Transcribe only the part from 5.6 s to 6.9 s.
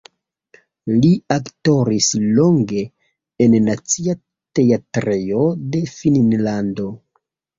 de Finnlando.